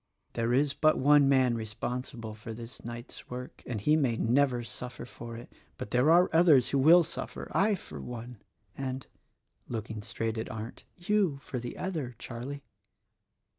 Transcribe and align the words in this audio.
There 0.33 0.51
is 0.51 0.73
but 0.73 0.97
one 0.97 1.29
man 1.29 1.53
responsible 1.53 2.33
for 2.33 2.55
this 2.55 2.83
night's 2.83 3.29
work— 3.29 3.61
and 3.67 3.79
he 3.79 3.95
may 3.95 4.17
never 4.17 4.63
suffer 4.63 5.05
for 5.05 5.37
it. 5.37 5.53
But 5.77 5.91
there 5.91 6.09
are 6.09 6.27
others 6.33 6.69
who 6.69 6.79
will 6.79 7.03
suffer: 7.03 7.51
I 7.53 7.75
for 7.75 8.01
one, 8.01 8.41
and," 8.75 9.05
looking 9.67 10.01
straight 10.01 10.39
at 10.39 10.49
Arndt, 10.49 10.85
"you, 10.97 11.37
for 11.43 11.59
the 11.59 11.77
other, 11.77 12.15
Charlie." 12.17 12.63